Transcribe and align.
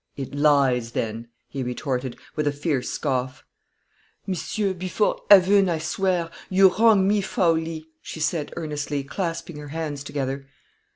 "It 0.15 0.33
lies, 0.33 0.93
then," 0.93 1.27
he 1.47 1.61
retorted, 1.61 2.17
with 2.35 2.47
a 2.47 2.51
fierce 2.51 2.89
scoff. 2.89 3.43
"Monsieur, 4.25 4.73
before 4.73 5.21
heaven 5.29 5.69
I 5.69 5.77
swear, 5.77 6.31
you 6.49 6.75
wrong 6.75 7.07
me 7.07 7.21
foully," 7.21 7.85
she 8.01 8.19
said, 8.19 8.51
earnestly, 8.57 9.03
clasping 9.03 9.57
her 9.57 9.67
hands 9.67 10.03
together. 10.03 10.47